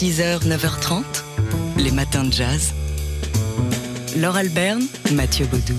[0.00, 1.02] 6h, 9h30,
[1.76, 2.72] les matins de jazz.
[4.16, 4.80] Laure Alberne,
[5.12, 5.74] Mathieu Baudou.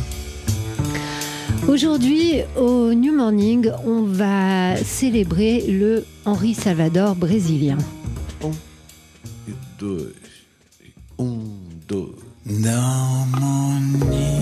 [1.68, 7.80] Aujourd'hui, au New Morning, on va célébrer le Henri Salvador brésilien.
[8.44, 8.52] Un,
[9.80, 10.14] deux,
[11.18, 11.40] un,
[11.88, 12.14] deux.
[12.46, 14.41] Dans mon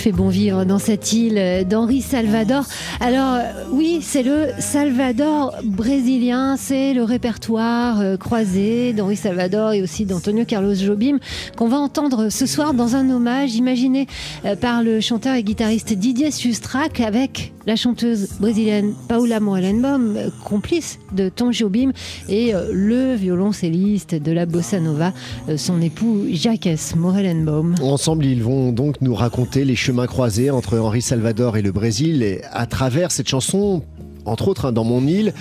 [0.00, 2.64] fait bon vivre dans cette île d'Henri Salvador.
[3.00, 3.38] Alors
[3.70, 10.44] oui, c'est le Salvador brésilien, c'est le répertoire euh, croisé d'Henri Salvador et aussi d'Antonio
[10.46, 11.18] Carlos Jobim
[11.56, 14.06] qu'on va entendre ce soir dans un hommage imaginé
[14.44, 20.30] euh, par le chanteur et guitariste Didier Sustrac avec la chanteuse brésilienne Paula Morelenbaum, euh,
[20.44, 21.92] complice de Tom Jobim
[22.28, 25.12] et le violoncelliste de la bossa nova,
[25.56, 27.74] son époux Jacques Morelenbaum.
[27.82, 32.40] Ensemble, ils vont donc nous raconter les chemins croisés entre Henri Salvador et le Brésil
[32.52, 33.82] à travers cette chanson
[34.24, 35.32] entre autres hein, dans mon île,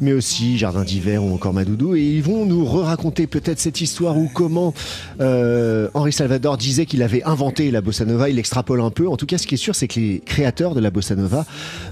[0.00, 1.94] mais aussi Jardin d'hiver ou encore Madoudou.
[1.94, 4.72] Et ils vont nous re-raconter peut-être cette histoire ou comment
[5.20, 8.30] euh, Henri Salvador disait qu'il avait inventé la bossa nova.
[8.30, 9.08] Il extrapole un peu.
[9.08, 11.44] En tout cas, ce qui est sûr, c'est que les créateurs de la bossa nova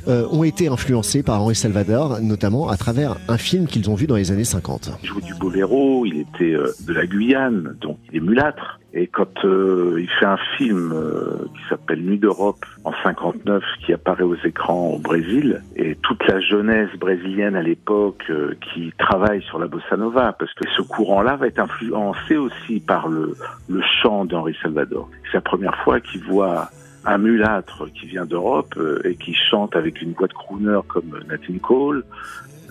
[0.09, 4.07] euh, ont été influencés par Henri Salvador, notamment à travers un film qu'ils ont vu
[4.07, 4.93] dans les années 50.
[5.03, 8.81] Il jouait du boléro, il était euh, de la Guyane, donc il est mulâtre.
[8.93, 13.93] Et quand euh, il fait un film euh, qui s'appelle Nuit d'Europe en 59, qui
[13.93, 19.43] apparaît aux écrans au Brésil, et toute la jeunesse brésilienne à l'époque euh, qui travaille
[19.43, 23.35] sur la bossa nova, parce que ce courant-là va être influencé aussi par le,
[23.69, 25.11] le chant d'Henri Salvador.
[25.27, 26.71] C'est la première fois qu'il voit
[27.07, 31.21] un mulâtre qui vient d'Europe euh, et qui chante avec une voix de crooner comme
[31.29, 32.05] Nat King Cole,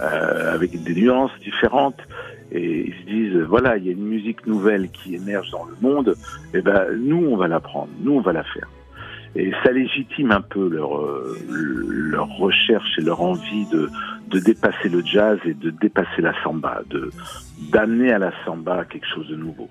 [0.02, 2.00] euh, avec des nuances différentes.
[2.52, 5.76] Et ils se disent, voilà, il y a une musique nouvelle qui émerge dans le
[5.82, 6.16] monde,
[6.54, 8.68] et ben nous, on va la prendre, nous, on va la faire.
[9.38, 13.90] Et ça légitime un peu leur, euh, leur recherche et leur envie de,
[14.30, 17.10] de dépasser le jazz et de dépasser la samba, de
[17.72, 19.70] d'amener à la samba quelque chose de nouveau.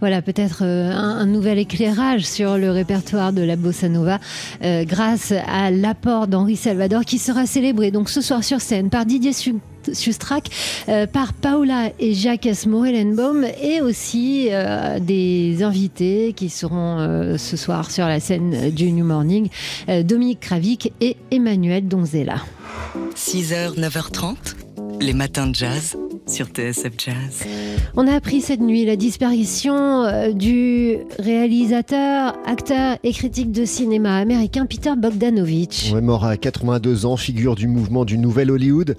[0.00, 4.18] Voilà, peut-être euh, un, un nouvel éclairage sur le répertoire de la bossa nova
[4.62, 9.06] euh, grâce à l'apport d'Henri Salvador qui sera célébré donc ce soir sur scène par
[9.06, 9.54] Didier Su-
[9.92, 10.48] Sustrac,
[10.88, 17.56] euh, par Paula et Jacques Morelenbaum et aussi euh, des invités qui seront euh, ce
[17.56, 19.48] soir sur la scène du New Morning,
[19.88, 22.36] euh, Dominique Kravik et Emmanuel Donzella.
[23.14, 24.36] 6h, 9h30,
[25.00, 25.96] les matins de jazz
[26.26, 27.44] sur TSF Jazz.
[27.96, 34.66] On a appris cette nuit la disparition du réalisateur, acteur et critique de cinéma américain
[34.66, 35.90] Peter Bogdanovich.
[35.92, 38.96] Ouais, mort à 82 ans, figure du mouvement du Nouvel Hollywood.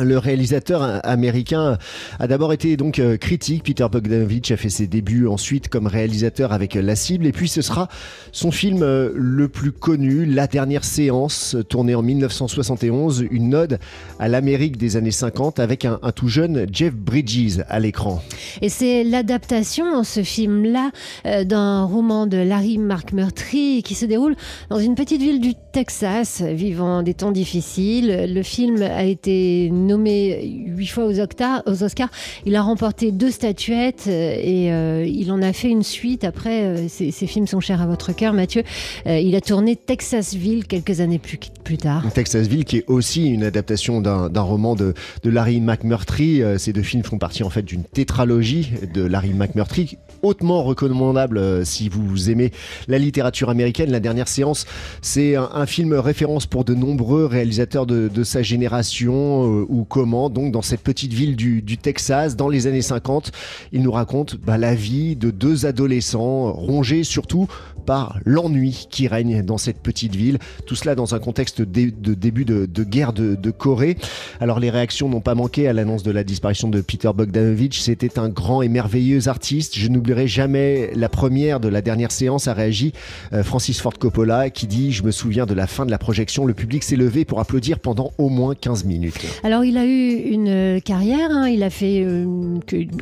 [0.00, 1.76] Le réalisateur américain
[2.18, 3.64] a d'abord été donc euh, critique.
[3.64, 7.26] Peter Bogdanovich a fait ses débuts ensuite comme réalisateur avec La Cible.
[7.26, 7.88] Et puis ce sera
[8.32, 13.78] son film euh, le plus connu, La Dernière Séance, tourné en 1971, une ode
[14.18, 18.22] à l'Amérique des années 50 avec un, un tout jeune Jeff Bridges à l'écran.
[18.62, 20.90] Et c'est l'adaptation, ce film-là,
[21.26, 24.36] euh, d'un roman de Larry Mark Murtry qui se déroule
[24.70, 28.26] dans une petite ville du Texas, vivant des temps difficiles.
[28.28, 32.10] Le film a été nommé huit fois aux, Octa- aux Oscars.
[32.44, 36.24] Il a remporté deux statuettes euh, et euh, il en a fait une suite.
[36.24, 38.62] Après, euh, ces, films sont chers à votre cœur, Mathieu.
[39.06, 42.04] Il a tourné Texasville quelques années plus, plus tard.
[42.12, 44.94] Texasville, qui est aussi une adaptation d'un roman de,
[45.24, 46.42] Larry McMurtry.
[46.58, 51.88] Ces deux films font partie en fait d'une tétralogie de Larry McMurtry, hautement recommandable si
[51.88, 52.52] vous aimez
[52.88, 53.90] la littérature américaine.
[53.90, 54.66] La dernière séance,
[55.00, 59.12] c'est un film référence pour de nombreux réalisateurs de, sa génération
[59.46, 60.30] euh, ou comment.
[60.30, 63.32] Donc dans cette petite ville du, Texas, dans les années 50,
[63.72, 67.48] il nous raconte bah, la vie de deux adolescents rongés surtout
[67.84, 70.38] par l'ennui qui règne dans cette petite ville.
[70.66, 73.96] Tout cela dans un contexte de début de, guerre de, de Corée.
[74.40, 77.80] Alors les réactions n'ont pas manqué à l'annonce de la disparition de Peter Bogdanovich.
[77.80, 79.76] C'était un grand et merveilleux artiste.
[79.76, 82.92] Je n'oublierai jamais la première de la dernière séance a réagi
[83.32, 86.44] euh, Francis Ford Coppola qui dit Je me souviens de la fin de la projection.
[86.46, 89.14] Le public s'est levé pour applaudir pendant au moins 15 minutes.
[89.44, 92.24] Alors, il a eu une euh, carrière, hein, il a fait, euh,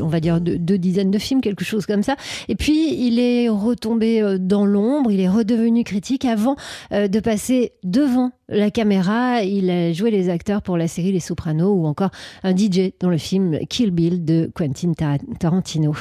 [0.01, 2.17] on va dire, deux, deux dizaines de films, quelque chose comme ça.
[2.49, 6.57] Et puis, il est retombé euh, dans l'ombre, il est redevenu critique avant
[6.93, 9.43] euh, de passer devant la caméra.
[9.43, 12.11] Il a joué les acteurs pour la série Les Sopranos ou encore
[12.43, 15.95] un DJ dans le film Kill Bill de Quentin Tar- Tarantino.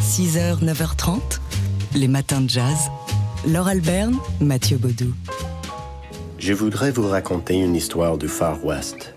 [0.00, 1.20] 6h, 9h30,
[1.96, 2.90] les matins de jazz.
[3.46, 4.78] Laure Alberne, Mathieu
[6.42, 9.14] Je voudrais vous raconter une histoire du Far West.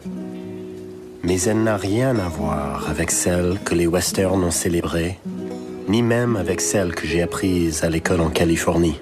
[1.23, 5.17] mais elle n'a rien à voir avec celle que les westerns ont célébrée,
[5.89, 9.01] ni même avec celle que j'ai apprise à l'école en Californie.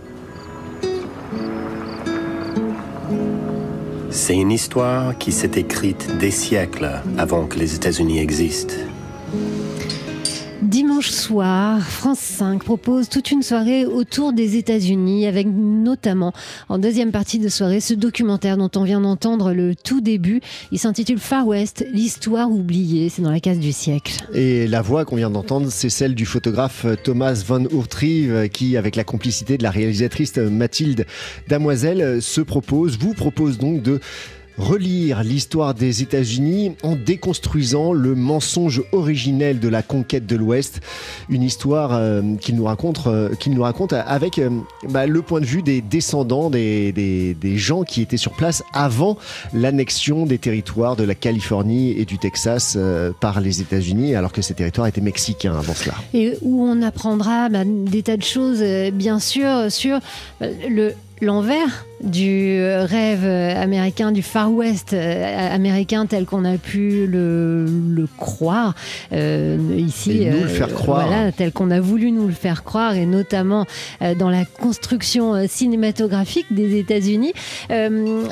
[4.10, 8.76] C'est une histoire qui s'est écrite des siècles avant que les États-Unis existent.
[11.04, 16.32] Dimanche soir, France 5 propose toute une soirée autour des États-Unis avec notamment
[16.70, 20.40] en deuxième partie de soirée ce documentaire dont on vient d'entendre le tout début.
[20.72, 23.10] Il s'intitule Far West, l'histoire oubliée.
[23.10, 24.26] C'est dans la case du siècle.
[24.34, 28.96] Et la voix qu'on vient d'entendre, c'est celle du photographe Thomas Van Oortrieve qui, avec
[28.96, 31.06] la complicité de la réalisatrice Mathilde
[31.50, 34.00] Damoiselle, se propose, vous propose donc de
[34.58, 40.82] relire l'histoire des États-Unis en déconstruisant le mensonge originel de la conquête de l'Ouest,
[41.30, 44.50] une histoire euh, qu'il nous raconte, euh, nous raconte avec euh,
[44.90, 49.18] bah, le point de vue des descendants des, des, gens qui étaient sur place avant
[49.54, 52.78] l'annexion des territoires de la Californie et du Texas
[53.20, 55.94] par les États-Unis, alors que ces territoires étaient mexicains avant cela.
[56.14, 60.00] Et où on apprendra bah, des tas de choses, bien sûr, sur
[60.42, 68.08] le l'envers du rêve américain, du Far West américain tel qu'on a pu le, le
[68.18, 68.76] croire
[69.12, 70.24] euh, ici.
[70.24, 71.08] Et nous le faire croire.
[71.08, 73.66] Voilà, tel qu'on a voulu nous le faire croire, et notamment
[74.02, 77.34] euh, dans la construction cinématographique des États-Unis.
[77.72, 78.26] Euh,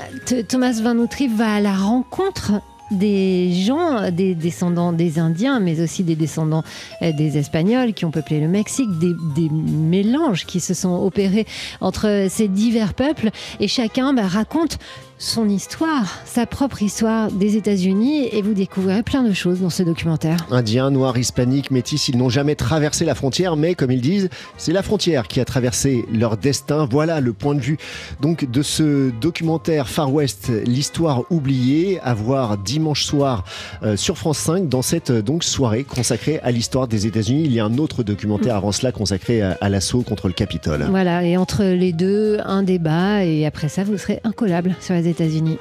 [0.48, 0.96] Thomas Van
[1.36, 2.54] va à la rencontre
[2.92, 6.64] des gens, des descendants des Indiens, mais aussi des descendants
[7.02, 11.46] des Espagnols qui ont peuplé le Mexique, des, des mélanges qui se sont opérés
[11.80, 13.30] entre ces divers peuples,
[13.60, 14.78] et chacun bah, raconte
[15.22, 19.84] son histoire, sa propre histoire des États-Unis et vous découvrirez plein de choses dans ce
[19.84, 20.48] documentaire.
[20.50, 24.74] Indiens, noirs, hispaniques, métis, ils n'ont jamais traversé la frontière, mais comme ils disent, c'est
[24.74, 26.88] la frontière qui a traversé leur destin.
[26.90, 27.78] Voilà le point de vue
[28.20, 33.44] donc de ce documentaire Far West, l'histoire oubliée, à voir dimanche soir
[33.84, 37.44] euh, sur France 5 dans cette donc soirée consacrée à l'histoire des États-Unis.
[37.46, 40.88] Il y a un autre documentaire avant cela consacré à, à l'assaut contre le Capitole.
[40.90, 45.08] Voilà, et entre les deux, un débat et après ça, vous serez incollable sur les
[45.08, 45.60] États-Unis.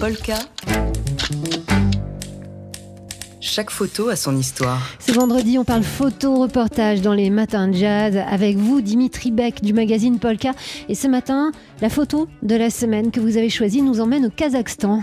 [0.00, 0.38] Polka.
[3.50, 4.78] Chaque photo a son histoire.
[5.00, 9.62] Ce vendredi, on parle photo reportage dans les matins de jazz avec vous, Dimitri Beck
[9.62, 10.52] du magazine Polka.
[10.90, 11.50] Et ce matin,
[11.80, 15.02] la photo de la semaine que vous avez choisie nous emmène au Kazakhstan.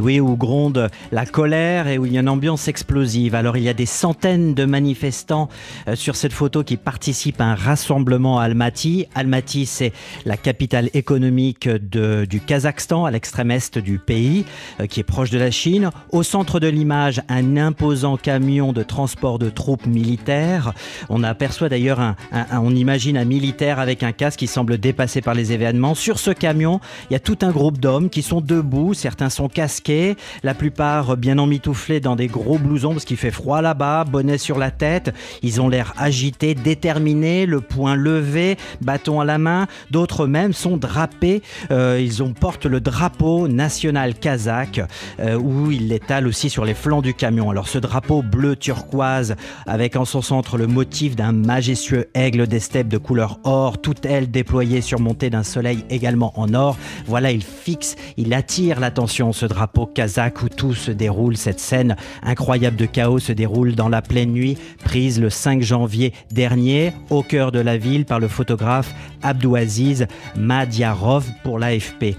[0.00, 3.36] Oui, où gronde la colère et où il y a une ambiance explosive.
[3.36, 5.48] Alors, il y a des centaines de manifestants
[5.86, 9.06] euh, sur cette photo qui participent à un rassemblement à Almaty.
[9.14, 9.92] Almaty, c'est
[10.24, 14.44] la capitale économique de, du Kazakhstan, à l'extrême est du pays,
[14.80, 15.90] euh, qui est proche de la Chine.
[16.10, 20.72] Au centre de l'image, un imposant camion de transport de troupes militaires.
[21.10, 22.16] On aperçoit d'ailleurs un,
[22.52, 25.94] on imagine un militaire avec un casque qui semble dépassé par les événements.
[25.94, 28.94] Sur ce camion, il y a tout un groupe d'hommes qui sont debout.
[28.94, 33.60] Certains sont casqués, la plupart bien emmitouflés dans des gros blousons parce qu'il fait froid
[33.60, 35.12] là-bas, bonnet sur la tête.
[35.42, 39.66] Ils ont l'air agités, déterminés, le poing levé, bâton à la main.
[39.90, 41.42] D'autres même sont drapés.
[41.70, 44.80] Euh, ils ont, portent le drapeau national kazakh
[45.20, 47.50] euh, où ils l'étalent aussi sur les flancs du camion.
[47.50, 49.34] Alors ce drapeau bleu turquoise
[49.66, 54.06] avec en son centre le motif d'un majestueux aigle des steppes de couleur or, toute
[54.06, 56.78] elle déployée surmontée d'un soleil également en or.
[57.06, 61.36] Voilà, il fixe, il attire l'attention ce drapeau kazakh où tout se déroule.
[61.36, 66.12] Cette scène incroyable de chaos se déroule dans la pleine nuit, prise le 5 janvier
[66.30, 70.06] dernier au cœur de la ville par le photographe Abdouaziz
[70.36, 72.14] Madiarov pour l'AFP.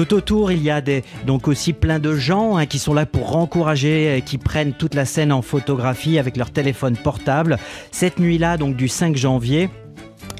[0.00, 3.04] Tout autour, il y a des, donc aussi plein de gens hein, qui sont là
[3.04, 7.58] pour encourager, et qui prennent toute la scène en photographie avec leur téléphone portable.
[7.92, 9.68] Cette nuit-là, donc du 5 janvier,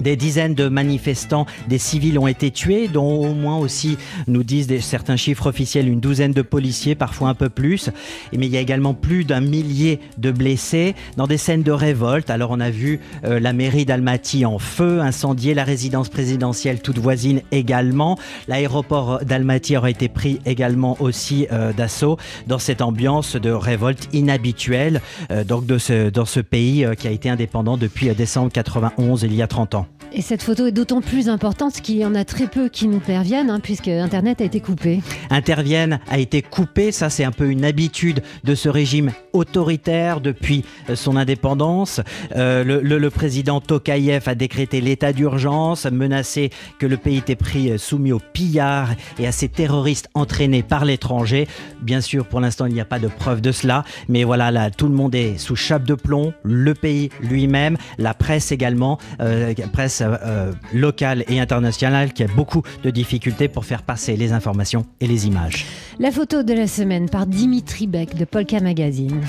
[0.00, 4.66] des dizaines de manifestants, des civils ont été tués, dont au moins aussi, nous disent
[4.66, 7.90] des, certains chiffres officiels, une douzaine de policiers, parfois un peu plus.
[8.32, 12.30] Mais il y a également plus d'un millier de blessés dans des scènes de révolte.
[12.30, 16.98] Alors on a vu euh, la mairie d'Almaty en feu, incendiée, la résidence présidentielle toute
[16.98, 18.18] voisine également.
[18.48, 22.16] L'aéroport d'Almaty aurait été pris également aussi euh, d'assaut
[22.46, 27.10] dans cette ambiance de révolte inhabituelle euh, donc de ce, dans ce pays qui a
[27.10, 29.89] été indépendant depuis décembre 91, il y a 30 ans.
[30.12, 32.98] Et cette photo est d'autant plus importante qu'il y en a très peu qui nous
[32.98, 35.00] parviennent, hein, puisque Internet a été coupé.
[35.30, 40.64] Intervienne a été coupé, ça c'est un peu une habitude de ce régime autoritaire depuis
[40.94, 42.00] son indépendance.
[42.34, 48.12] Euh, le, président Tokayev a décrété l'état d'urgence, menacé que le pays était pris soumis
[48.12, 51.46] aux pillards et à ces terroristes entraînés par l'étranger.
[51.82, 54.70] Bien sûr, pour l'instant, il n'y a pas de preuve de cela, mais voilà, là,
[54.70, 59.54] tout le monde est sous chape de plomb, le pays lui-même, la presse également, euh,
[59.80, 64.32] presse presse euh, locale et internationale qui a beaucoup de difficultés pour faire passer les
[64.32, 65.64] informations et les images.
[65.98, 69.22] La photo de la semaine par Dimitri Beck de Polka Magazine.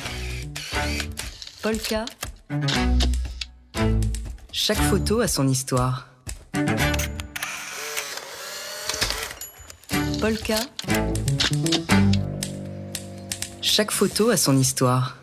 [1.61, 2.05] Polka.
[4.51, 6.09] Chaque photo a son histoire.
[10.19, 10.55] Polka.
[13.61, 15.17] Chaque photo a son histoire.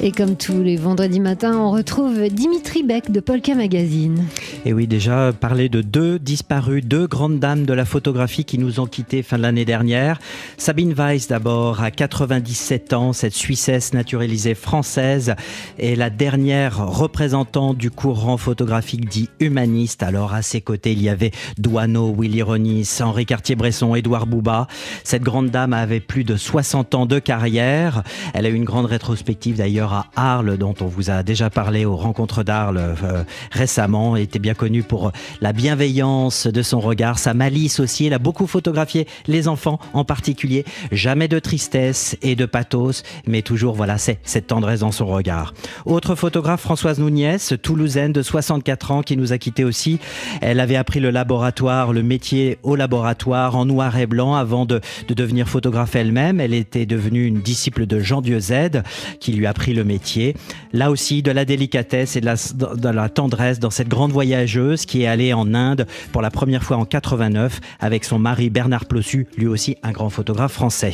[0.00, 4.24] Et comme tous les vendredis matins, on retrouve Dimitri Beck de Polka Magazine.
[4.64, 8.78] Et oui, déjà parler de deux disparus, deux grandes dames de la photographie qui nous
[8.78, 10.20] ont quittés fin de l'année dernière.
[10.56, 15.34] Sabine Weiss d'abord, à 97 ans, cette Suissesse naturalisée française
[15.80, 20.04] est la dernière représentante du courant photographique dit humaniste.
[20.04, 24.68] Alors à ses côtés, il y avait Douaneau, Willy Ronis, Henri Cartier-Bresson, Édouard Bouba.
[25.02, 28.04] Cette grande dame avait plus de 60 ans de carrière.
[28.32, 31.84] Elle a eu une grande rétrospective d'ailleurs à Arles, dont on vous a déjà parlé
[31.84, 34.16] aux rencontres d'Arles euh, récemment.
[34.16, 38.06] Était bien connue pour la bienveillance de son regard, sa malice aussi.
[38.06, 40.64] Elle a beaucoup photographié les enfants en particulier.
[40.92, 45.54] Jamais de tristesse et de pathos, mais toujours, voilà, c'est cette tendresse dans son regard.
[45.84, 49.98] Autre photographe, Françoise Nouniès, toulousaine de 64 ans, qui nous a quittés aussi.
[50.40, 54.80] Elle avait appris le laboratoire, le métier au laboratoire en noir et blanc avant de,
[55.08, 56.40] de devenir photographe elle-même.
[56.40, 58.82] Elle était devenue une disciple de Jean Dieuzède,
[59.20, 60.34] qui lui a appris le métier.
[60.72, 64.86] Là aussi, de la délicatesse et de la, de la tendresse dans cette grande voyageuse
[64.86, 68.86] qui est allée en Inde pour la première fois en 89 avec son mari Bernard
[68.86, 70.92] Plossu, lui aussi un grand photographe français.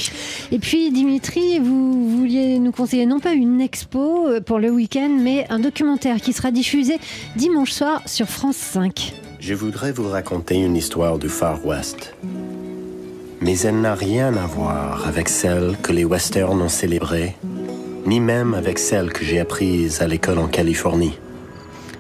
[0.53, 5.11] Et puis Dimitri, vous vouliez nous conseiller non pas une expo euh, pour le week-end,
[5.21, 6.99] mais un documentaire qui sera diffusé
[7.37, 9.14] dimanche soir sur France 5.
[9.41, 12.14] Je voudrais vous raconter une histoire du Far West.
[13.41, 17.37] Mais elle n'a rien à voir avec celle que les westerns ont célébrée,
[18.06, 21.18] ni même avec celle que j'ai apprise à l'école en Californie.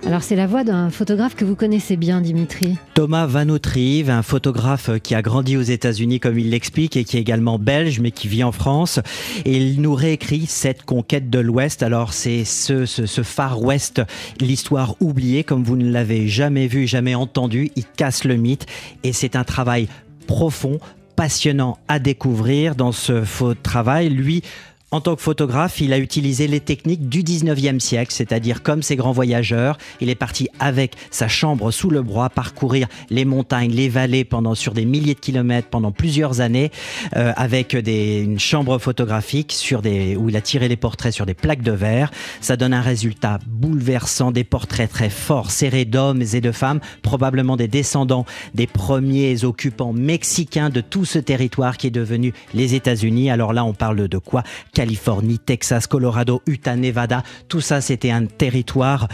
[0.06, 2.76] Alors c'est la voix d'un photographe que vous connaissez bien, Dimitri.
[2.92, 7.16] Thomas Van Autrive, un photographe qui a grandi aux États-Unis comme il l'explique et qui
[7.16, 9.00] est également belge mais qui vit en France.
[9.46, 11.82] Et il nous réécrit cette conquête de l'Ouest.
[11.82, 14.02] Alors c'est ce, ce, ce Far West,
[14.40, 17.70] l'histoire oubliée comme vous ne l'avez jamais vu, jamais entendu.
[17.74, 18.66] Il casse le mythe
[19.04, 19.88] et c'est un travail
[20.26, 20.80] profond,
[21.16, 24.10] passionnant à découvrir dans ce faux travail.
[24.10, 24.42] Lui,
[24.90, 28.94] en tant que photographe, il a utilisé les techniques du 19e siècle, c'est-à-dire comme ces
[28.94, 33.88] grands voyageurs, il est parti avec sa chambre sous le bras parcourir les montagnes, les
[33.88, 36.70] vallées pendant sur des milliers de kilomètres pendant plusieurs années
[37.16, 41.26] euh, avec des, une chambre photographique sur des où il a tiré les portraits sur
[41.26, 42.12] des plaques de verre.
[42.40, 47.56] Ça donne un résultat bouleversant, des portraits très forts, serrés d'hommes et de femmes, probablement
[47.56, 53.30] des descendants des premiers occupants mexicains de tout ce territoire qui est devenu les États-Unis.
[53.30, 54.44] Alors là, on parle de quoi?
[54.74, 59.08] Californie, Texas, Colorado, Utah, Nevada, tout ça c'était un territoire,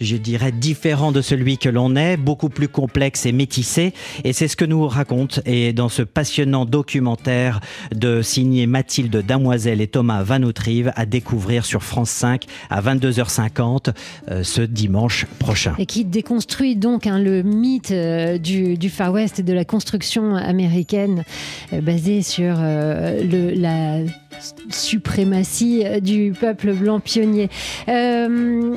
[0.00, 3.94] je dirais, différent de celui que l'on est, beaucoup plus complexe et métissé.
[4.24, 7.60] Et c'est ce que nous raconte et dans ce passionnant documentaire
[7.94, 13.92] de signé Mathilde Damoiselle et Thomas Van Autrive à découvrir sur France 5 à 22h50
[14.30, 15.74] euh, ce dimanche prochain.
[15.78, 20.34] Et qui déconstruit donc hein, le mythe euh, du, Far West et de la construction
[20.34, 21.24] américaine
[21.72, 24.00] euh, basée sur le, la
[24.70, 27.48] suprématie du peuple blanc pionnier.
[27.88, 28.76] Euh,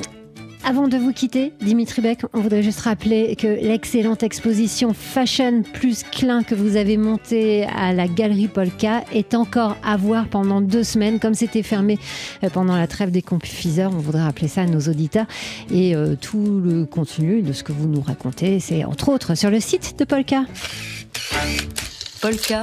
[0.64, 6.04] avant de vous quitter, Dimitri Beck, on voudrait juste rappeler que l'excellente exposition Fashion plus
[6.04, 10.84] Klein que vous avez montée à la Galerie Polka est encore à voir pendant deux
[10.84, 11.18] semaines.
[11.18, 11.98] Comme c'était fermé
[12.44, 15.26] euh, pendant la trêve des confiseurs, on voudrait rappeler ça à nos auditeurs.
[15.72, 19.50] Et euh, tout le contenu de ce que vous nous racontez, c'est entre autres sur
[19.50, 20.44] le site de Polka.
[22.20, 22.62] Polka.